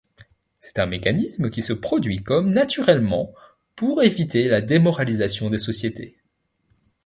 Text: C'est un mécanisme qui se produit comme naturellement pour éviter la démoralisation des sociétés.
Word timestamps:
C'est 0.59 0.79
un 0.79 0.87
mécanisme 0.87 1.51
qui 1.51 1.61
se 1.61 1.73
produit 1.73 2.23
comme 2.23 2.51
naturellement 2.51 3.35
pour 3.75 4.01
éviter 4.01 4.47
la 4.47 4.59
démoralisation 4.59 5.51
des 5.51 5.59
sociétés. 5.59 6.17